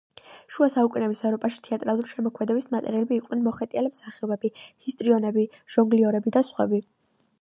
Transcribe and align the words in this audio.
შუა 0.53 0.67
საუკუნეების 0.75 1.19
ევროპაში 1.29 1.59
თეატრალური 1.67 2.09
შემოქმედების 2.13 2.67
მატარებლები 2.75 3.19
იყვნენ 3.21 3.45
მოხეტიალე 3.49 3.93
მსახიობები: 3.95 4.53
ჰისტრიონები, 4.87 5.45
ჟონგლიორები 5.77 6.35
და 6.39 6.45
სხვები. 6.49 6.83